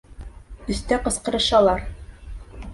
Өҫтә 0.75 0.99
ҡысҡырышалар. 1.05 1.87